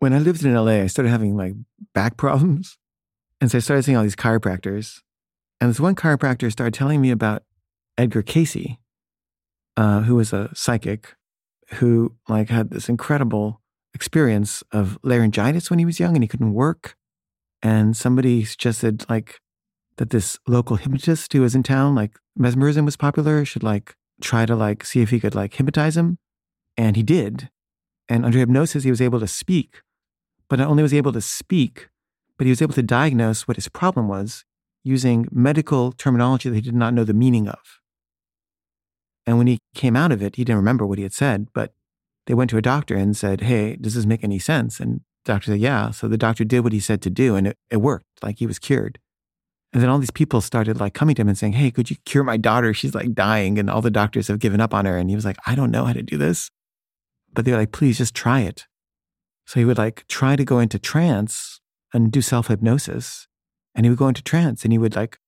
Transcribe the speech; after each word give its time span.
when 0.00 0.12
I 0.12 0.18
lived 0.18 0.44
in 0.44 0.52
LA, 0.52 0.82
I 0.82 0.86
started 0.88 1.10
having 1.10 1.36
like 1.36 1.54
back 1.94 2.16
problems. 2.18 2.76
And 3.40 3.50
so 3.50 3.58
I 3.58 3.60
started 3.60 3.84
seeing 3.84 3.96
all 3.96 4.02
these 4.02 4.16
chiropractors. 4.16 5.00
And 5.60 5.70
this 5.70 5.80
one 5.80 5.94
chiropractor 5.94 6.50
started 6.50 6.74
telling 6.74 7.00
me 7.00 7.10
about 7.10 7.44
Edgar 7.96 8.22
Cayce, 8.22 8.76
uh, 9.76 10.00
who 10.00 10.16
was 10.16 10.32
a 10.32 10.50
psychic 10.54 11.14
who 11.74 12.16
like 12.28 12.48
had 12.48 12.70
this 12.70 12.88
incredible 12.88 13.60
experience 13.94 14.62
of 14.72 14.98
laryngitis 15.02 15.70
when 15.70 15.78
he 15.78 15.84
was 15.84 16.00
young 16.00 16.16
and 16.16 16.24
he 16.24 16.28
couldn't 16.28 16.54
work. 16.54 16.96
And 17.62 17.96
somebody 17.96 18.44
suggested 18.44 19.08
like 19.08 19.40
that 19.98 20.10
this 20.10 20.38
local 20.48 20.76
hypnotist 20.76 21.32
who 21.32 21.42
was 21.42 21.54
in 21.54 21.62
town, 21.62 21.94
like 21.94 22.18
mesmerism 22.34 22.86
was 22.86 22.96
popular, 22.96 23.44
should 23.44 23.62
like 23.62 23.94
try 24.22 24.46
to 24.46 24.56
like 24.56 24.84
see 24.84 25.02
if 25.02 25.10
he 25.10 25.20
could 25.20 25.34
like 25.34 25.54
hypnotize 25.54 25.96
him. 25.96 26.18
And 26.76 26.96
he 26.96 27.02
did. 27.02 27.50
And 28.08 28.24
under 28.24 28.38
hypnosis, 28.38 28.84
he 28.84 28.90
was 28.90 29.02
able 29.02 29.20
to 29.20 29.28
speak. 29.28 29.82
But 30.50 30.58
not 30.58 30.68
only 30.68 30.82
was 30.82 30.92
he 30.92 30.98
able 30.98 31.12
to 31.12 31.20
speak, 31.22 31.88
but 32.36 32.44
he 32.44 32.50
was 32.50 32.60
able 32.60 32.74
to 32.74 32.82
diagnose 32.82 33.48
what 33.48 33.56
his 33.56 33.68
problem 33.68 34.08
was 34.08 34.44
using 34.82 35.28
medical 35.30 35.92
terminology 35.92 36.48
that 36.48 36.56
he 36.56 36.60
did 36.60 36.74
not 36.74 36.92
know 36.92 37.04
the 37.04 37.14
meaning 37.14 37.48
of. 37.48 37.80
And 39.26 39.38
when 39.38 39.46
he 39.46 39.60
came 39.74 39.94
out 39.94 40.10
of 40.10 40.22
it, 40.22 40.36
he 40.36 40.44
didn't 40.44 40.58
remember 40.58 40.84
what 40.84 40.98
he 40.98 41.04
had 41.04 41.12
said, 41.12 41.48
but 41.54 41.72
they 42.26 42.34
went 42.34 42.50
to 42.50 42.56
a 42.56 42.62
doctor 42.62 42.96
and 42.96 43.16
said, 43.16 43.42
Hey, 43.42 43.76
does 43.76 43.94
this 43.94 44.06
make 44.06 44.24
any 44.24 44.38
sense? 44.38 44.80
And 44.80 45.02
the 45.24 45.34
doctor 45.34 45.52
said, 45.52 45.60
Yeah. 45.60 45.92
So 45.92 46.08
the 46.08 46.18
doctor 46.18 46.44
did 46.44 46.60
what 46.60 46.72
he 46.72 46.80
said 46.80 47.00
to 47.02 47.10
do 47.10 47.36
and 47.36 47.46
it, 47.46 47.56
it 47.70 47.76
worked, 47.76 48.06
like 48.22 48.38
he 48.38 48.46
was 48.46 48.58
cured. 48.58 48.98
And 49.72 49.80
then 49.80 49.88
all 49.88 49.98
these 49.98 50.10
people 50.10 50.40
started 50.40 50.80
like 50.80 50.94
coming 50.94 51.14
to 51.14 51.22
him 51.22 51.28
and 51.28 51.38
saying, 51.38 51.52
Hey, 51.52 51.70
could 51.70 51.90
you 51.90 51.96
cure 52.04 52.24
my 52.24 52.36
daughter? 52.36 52.74
She's 52.74 52.94
like 52.94 53.14
dying 53.14 53.58
and 53.58 53.70
all 53.70 53.82
the 53.82 53.90
doctors 53.90 54.26
have 54.28 54.40
given 54.40 54.60
up 54.60 54.74
on 54.74 54.84
her. 54.84 54.96
And 54.96 55.10
he 55.10 55.16
was 55.16 55.24
like, 55.24 55.36
I 55.46 55.54
don't 55.54 55.70
know 55.70 55.84
how 55.84 55.92
to 55.92 56.02
do 56.02 56.16
this. 56.16 56.50
But 57.32 57.44
they 57.44 57.52
were 57.52 57.58
like, 57.58 57.70
please 57.70 57.98
just 57.98 58.14
try 58.14 58.40
it. 58.40 58.66
So 59.46 59.58
he 59.58 59.64
would 59.64 59.78
like 59.78 60.06
try 60.08 60.36
to 60.36 60.44
go 60.44 60.58
into 60.58 60.78
trance 60.78 61.60
and 61.92 62.12
do 62.12 62.22
self 62.22 62.48
hypnosis. 62.48 63.26
And 63.74 63.84
he 63.84 63.90
would 63.90 63.98
go 63.98 64.08
into 64.08 64.22
trance 64.22 64.64
and 64.64 64.72
he 64.72 64.78
would 64.78 64.96
like 64.96 65.18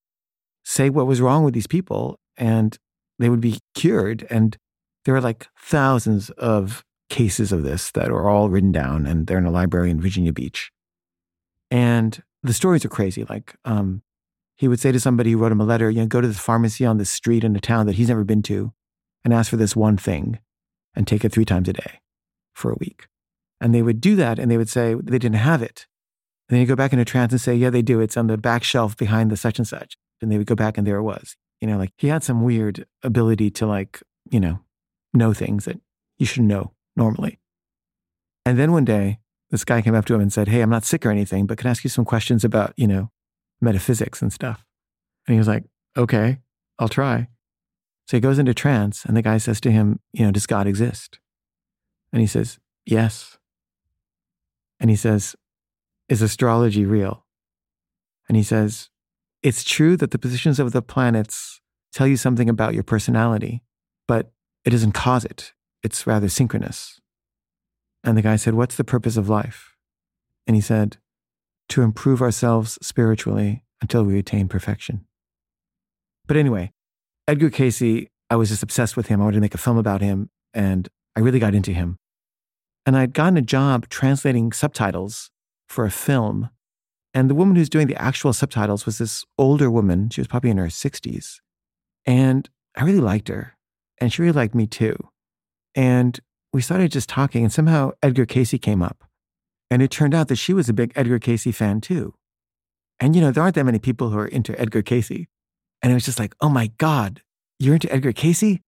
say 0.64 0.90
what 0.90 1.06
was 1.06 1.20
wrong 1.20 1.44
with 1.44 1.54
these 1.54 1.66
people 1.66 2.18
and 2.36 2.78
they 3.18 3.28
would 3.28 3.40
be 3.40 3.58
cured. 3.74 4.26
And 4.30 4.56
there 5.04 5.14
are 5.14 5.20
like 5.20 5.48
thousands 5.58 6.30
of 6.30 6.84
cases 7.08 7.52
of 7.52 7.62
this 7.62 7.90
that 7.92 8.10
are 8.10 8.28
all 8.28 8.48
written 8.48 8.72
down 8.72 9.06
and 9.06 9.26
they're 9.26 9.38
in 9.38 9.46
a 9.46 9.50
library 9.50 9.90
in 9.90 10.00
Virginia 10.00 10.32
Beach. 10.32 10.70
And 11.70 12.22
the 12.42 12.52
stories 12.52 12.84
are 12.84 12.90
crazy. 12.90 13.24
Like, 13.28 13.54
um, 13.64 14.02
he 14.56 14.68
would 14.68 14.80
say 14.80 14.92
to 14.92 15.00
somebody 15.00 15.32
who 15.32 15.38
wrote 15.38 15.52
him 15.52 15.60
a 15.60 15.64
letter, 15.64 15.90
you 15.90 16.00
know, 16.00 16.06
go 16.06 16.20
to 16.20 16.28
the 16.28 16.34
pharmacy 16.34 16.84
on 16.84 16.98
this 16.98 17.10
street 17.10 17.44
in 17.44 17.56
a 17.56 17.60
town 17.60 17.86
that 17.86 17.96
he's 17.96 18.08
never 18.08 18.24
been 18.24 18.42
to 18.42 18.72
and 19.24 19.32
ask 19.32 19.50
for 19.50 19.56
this 19.56 19.74
one 19.74 19.96
thing 19.96 20.38
and 20.94 21.06
take 21.06 21.24
it 21.24 21.32
three 21.32 21.44
times 21.44 21.68
a 21.68 21.72
day 21.72 22.00
for 22.54 22.70
a 22.70 22.76
week. 22.78 23.06
And 23.62 23.72
they 23.72 23.80
would 23.80 24.00
do 24.00 24.16
that 24.16 24.40
and 24.40 24.50
they 24.50 24.56
would 24.56 24.68
say 24.68 24.94
they 24.94 25.20
didn't 25.20 25.36
have 25.36 25.62
it. 25.62 25.86
And 26.48 26.56
then 26.56 26.60
you 26.60 26.66
go 26.66 26.74
back 26.74 26.92
into 26.92 27.04
trance 27.04 27.32
and 27.32 27.40
say, 27.40 27.54
yeah, 27.54 27.70
they 27.70 27.80
do. 27.80 28.00
It's 28.00 28.16
on 28.16 28.26
the 28.26 28.36
back 28.36 28.64
shelf 28.64 28.96
behind 28.96 29.30
the 29.30 29.36
such 29.36 29.58
and 29.58 29.66
such. 29.66 29.96
And 30.20 30.30
they 30.32 30.36
would 30.36 30.48
go 30.48 30.56
back 30.56 30.76
and 30.76 30.84
there 30.84 30.96
it 30.96 31.02
was. 31.02 31.36
You 31.60 31.68
know, 31.68 31.78
like 31.78 31.92
he 31.96 32.08
had 32.08 32.24
some 32.24 32.42
weird 32.42 32.86
ability 33.04 33.50
to 33.52 33.66
like, 33.66 34.02
you 34.30 34.40
know, 34.40 34.58
know 35.14 35.32
things 35.32 35.64
that 35.66 35.80
you 36.18 36.26
should 36.26 36.42
know 36.42 36.72
normally. 36.96 37.38
And 38.44 38.58
then 38.58 38.72
one 38.72 38.84
day, 38.84 39.20
this 39.52 39.64
guy 39.64 39.80
came 39.80 39.94
up 39.94 40.06
to 40.06 40.14
him 40.14 40.20
and 40.20 40.32
said, 40.32 40.48
Hey, 40.48 40.60
I'm 40.60 40.70
not 40.70 40.84
sick 40.84 41.06
or 41.06 41.10
anything, 41.10 41.46
but 41.46 41.58
can 41.58 41.68
I 41.68 41.70
ask 41.70 41.84
you 41.84 41.90
some 41.90 42.04
questions 42.04 42.42
about, 42.42 42.72
you 42.76 42.88
know, 42.88 43.10
metaphysics 43.60 44.20
and 44.20 44.32
stuff? 44.32 44.64
And 45.26 45.34
he 45.34 45.38
was 45.38 45.46
like, 45.46 45.64
Okay, 45.96 46.38
I'll 46.80 46.88
try. 46.88 47.28
So 48.08 48.16
he 48.16 48.20
goes 48.20 48.40
into 48.40 48.54
trance, 48.54 49.04
and 49.04 49.16
the 49.16 49.22
guy 49.22 49.38
says 49.38 49.60
to 49.60 49.70
him, 49.70 50.00
You 50.12 50.24
know, 50.26 50.32
does 50.32 50.46
God 50.46 50.66
exist? 50.66 51.20
And 52.12 52.20
he 52.20 52.26
says, 52.26 52.58
Yes. 52.84 53.38
And 54.82 54.90
he 54.90 54.96
says, 54.96 55.36
Is 56.08 56.20
astrology 56.20 56.84
real? 56.84 57.24
And 58.28 58.36
he 58.36 58.42
says, 58.42 58.90
It's 59.42 59.62
true 59.62 59.96
that 59.96 60.10
the 60.10 60.18
positions 60.18 60.58
of 60.58 60.72
the 60.72 60.82
planets 60.82 61.60
tell 61.92 62.08
you 62.08 62.16
something 62.16 62.48
about 62.48 62.74
your 62.74 62.82
personality, 62.82 63.62
but 64.08 64.32
it 64.64 64.70
doesn't 64.70 64.92
cause 64.92 65.24
it. 65.24 65.52
It's 65.84 66.04
rather 66.04 66.28
synchronous. 66.28 67.00
And 68.02 68.18
the 68.18 68.22
guy 68.22 68.34
said, 68.34 68.54
What's 68.54 68.76
the 68.76 68.84
purpose 68.84 69.16
of 69.16 69.28
life? 69.28 69.76
And 70.48 70.56
he 70.56 70.60
said, 70.60 70.96
To 71.68 71.82
improve 71.82 72.20
ourselves 72.20 72.76
spiritually 72.82 73.64
until 73.80 74.02
we 74.02 74.18
attain 74.18 74.48
perfection. 74.48 75.06
But 76.26 76.36
anyway, 76.36 76.72
Edgar 77.28 77.50
Cayce, 77.50 78.08
I 78.30 78.34
was 78.34 78.48
just 78.48 78.64
obsessed 78.64 78.96
with 78.96 79.06
him. 79.06 79.20
I 79.20 79.24
wanted 79.24 79.36
to 79.36 79.42
make 79.42 79.54
a 79.54 79.58
film 79.58 79.78
about 79.78 80.00
him, 80.00 80.30
and 80.52 80.88
I 81.14 81.20
really 81.20 81.38
got 81.38 81.54
into 81.54 81.72
him. 81.72 81.98
And 82.84 82.96
I'd 82.96 83.12
gotten 83.12 83.36
a 83.36 83.42
job 83.42 83.88
translating 83.88 84.52
subtitles 84.52 85.30
for 85.68 85.84
a 85.84 85.90
film. 85.90 86.50
And 87.14 87.28
the 87.28 87.34
woman 87.34 87.56
who's 87.56 87.68
doing 87.68 87.86
the 87.86 88.00
actual 88.00 88.32
subtitles 88.32 88.86
was 88.86 88.98
this 88.98 89.24
older 89.38 89.70
woman. 89.70 90.08
She 90.10 90.20
was 90.20 90.28
probably 90.28 90.50
in 90.50 90.58
her 90.58 90.66
60s. 90.66 91.40
And 92.06 92.48
I 92.76 92.84
really 92.84 93.00
liked 93.00 93.28
her. 93.28 93.56
And 94.00 94.12
she 94.12 94.22
really 94.22 94.32
liked 94.32 94.54
me 94.54 94.66
too. 94.66 94.96
And 95.74 96.18
we 96.52 96.60
started 96.60 96.92
just 96.92 97.08
talking, 97.08 97.44
and 97.44 97.52
somehow 97.52 97.92
Edgar 98.02 98.26
Cayce 98.26 98.54
came 98.60 98.82
up. 98.82 99.04
And 99.70 99.80
it 99.80 99.90
turned 99.90 100.14
out 100.14 100.28
that 100.28 100.36
she 100.36 100.52
was 100.52 100.68
a 100.68 100.74
big 100.74 100.92
Edgar 100.96 101.18
Cayce 101.18 101.54
fan 101.54 101.80
too. 101.80 102.14
And, 103.00 103.16
you 103.16 103.22
know, 103.22 103.30
there 103.30 103.42
aren't 103.42 103.54
that 103.54 103.64
many 103.64 103.78
people 103.78 104.10
who 104.10 104.18
are 104.18 104.26
into 104.26 104.58
Edgar 104.60 104.82
Cayce. 104.82 105.26
And 105.82 105.90
it 105.90 105.94
was 105.94 106.04
just 106.04 106.18
like, 106.18 106.34
oh 106.40 106.48
my 106.48 106.70
God, 106.78 107.22
you're 107.58 107.74
into 107.74 107.92
Edgar 107.92 108.12
Cayce? 108.12 108.60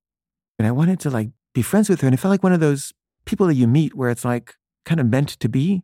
And 0.58 0.66
I 0.66 0.70
wanted 0.70 1.00
to 1.00 1.10
like 1.10 1.30
be 1.52 1.62
friends 1.62 1.88
with 1.88 2.00
her. 2.00 2.06
And 2.06 2.14
it 2.14 2.18
felt 2.18 2.30
like 2.30 2.42
one 2.42 2.52
of 2.52 2.60
those 2.60 2.92
people 3.24 3.46
that 3.46 3.54
you 3.54 3.66
meet 3.66 3.94
where 3.94 4.10
it's 4.10 4.24
like 4.24 4.54
kind 4.84 5.00
of 5.00 5.06
meant 5.06 5.28
to 5.28 5.48
be. 5.48 5.82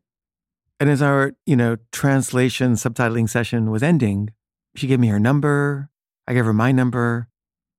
And 0.78 0.88
as 0.88 1.02
our, 1.02 1.32
you 1.46 1.56
know, 1.56 1.76
translation 1.92 2.72
subtitling 2.72 3.28
session 3.28 3.70
was 3.70 3.82
ending, 3.82 4.30
she 4.74 4.86
gave 4.86 5.00
me 5.00 5.08
her 5.08 5.20
number. 5.20 5.90
I 6.26 6.34
gave 6.34 6.44
her 6.44 6.52
my 6.52 6.72
number. 6.72 7.28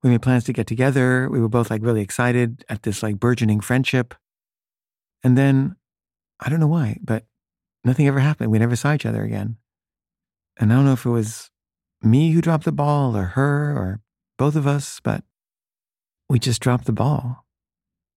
We 0.04 0.10
made 0.10 0.22
plans 0.22 0.44
to 0.46 0.54
get 0.54 0.68
together. 0.68 1.30
We 1.30 1.40
were 1.40 1.50
both 1.50 1.70
like 1.70 1.84
really 1.84 2.02
excited 2.02 2.66
at 2.70 2.84
this 2.84 3.02
like 3.02 3.20
burgeoning 3.20 3.62
friendship. 3.62 4.14
And 5.24 5.38
then 5.38 5.76
I 6.40 6.50
don't 6.50 6.60
know 6.60 6.68
why, 6.68 6.98
but 7.02 7.26
nothing 7.84 8.08
ever 8.08 8.20
happened. 8.20 8.52
We 8.52 8.60
never 8.60 8.76
saw 8.76 8.94
each 8.94 9.06
other 9.06 9.24
again. 9.24 9.58
And 10.60 10.72
I 10.72 10.76
don't 10.76 10.86
know 10.86 10.94
if 10.94 11.06
it 11.06 11.10
was 11.10 11.52
me 12.02 12.32
who 12.32 12.42
dropped 12.42 12.66
the 12.66 12.72
ball 12.72 13.16
or 13.16 13.24
her 13.24 13.76
or 13.78 14.02
both 14.38 14.56
of 14.56 14.66
us, 14.66 15.00
but 15.04 15.24
we 16.30 16.40
just 16.40 16.62
dropped 16.62 16.86
the 16.86 16.92
ball. 16.92 17.46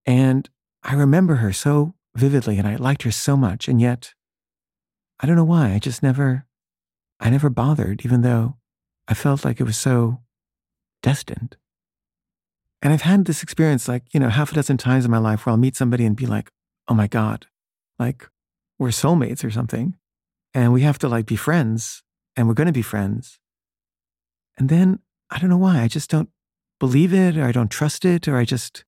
And 0.07 0.49
I 0.85 0.95
remember 0.95 1.37
her 1.37 1.53
so 1.53 1.95
vividly 2.15 2.59
and 2.59 2.69
I 2.69 2.77
liked 2.77 3.03
her 3.03 3.11
so 3.11 3.37
much. 3.37 3.69
And 3.69 3.81
yet, 3.81 4.13
I 5.19 5.27
don't 5.27 5.37
know 5.37 5.45
why. 5.45 5.73
I 5.73 5.79
just 5.79 6.03
never, 6.03 6.47
I 7.19 7.31
never 7.31 7.49
bothered, 7.49 8.05
even 8.05 8.21
though 8.21 8.57
I 9.09 9.15
felt 9.15 9.45
like 9.45 9.61
it 9.61 9.65
was 9.65 9.79
so 9.79 10.21
destined. 11.03 11.57
And 12.83 12.93
I've 12.93 13.03
had 13.03 13.25
this 13.25 13.43
experience 13.43 13.89
like, 13.89 14.03
you 14.13 14.21
know, 14.21 14.29
half 14.29 14.53
a 14.53 14.55
dozen 14.55 14.77
times 14.77 15.07
in 15.07 15.11
my 15.11 15.19
life 15.19 15.47
where 15.47 15.53
I'll 15.53 15.57
meet 15.57 15.77
somebody 15.77 16.05
and 16.05 16.15
be 16.15 16.27
like, 16.27 16.51
oh 16.87 16.95
my 16.95 17.07
God, 17.07 17.47
like 17.99 18.29
we're 18.79 18.89
soulmates 18.89 19.43
or 19.43 19.51
something. 19.51 19.97
And 20.53 20.73
we 20.73 20.83
have 20.83 20.99
to 20.99 21.09
like 21.09 21.25
be 21.25 21.37
friends 21.37 22.03
and 22.37 22.47
we're 22.47 22.55
going 22.55 22.67
to 22.67 22.73
be 22.73 22.83
friends. 22.83 23.39
And 24.59 24.69
then 24.69 24.99
I 25.31 25.39
don't 25.39 25.51
know 25.51 25.57
why. 25.57 25.81
I 25.81 25.89
just 25.89 26.11
don't 26.11 26.29
believe 26.79 27.15
it 27.15 27.39
or 27.39 27.45
I 27.45 27.53
don't 27.53 27.71
trust 27.71 28.05
it 28.05 28.29
or 28.29 28.37
I 28.37 28.45
just 28.45 28.85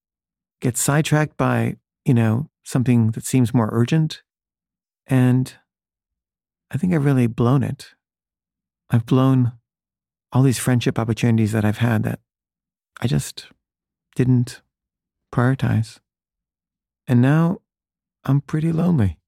get 0.61 0.77
sidetracked 0.77 1.37
by, 1.37 1.77
you 2.07 2.15
know, 2.15 2.49
something 2.63 3.11
that 3.11 3.25
seems 3.25 3.53
more 3.53 3.69
urgent. 3.73 4.23
And 5.09 5.53
I 6.71 6.79
think 6.79 6.95
I've 6.95 7.05
really 7.05 7.27
blown 7.27 7.63
it. 7.63 7.95
I've 8.91 9.07
blown 9.07 9.53
all 10.33 10.43
these 10.43 10.59
friendship 10.59 10.99
opportunities 10.99 11.53
that 11.53 11.65
I've 11.65 11.79
had 11.79 12.05
that 12.05 12.21
I 13.01 13.09
just 13.09 13.47
didn't 14.15 14.63
prioritize. 15.35 15.99
And 17.09 17.21
now 17.21 17.59
I'm 18.25 18.41
pretty 18.41 18.71
lonely. 18.71 19.19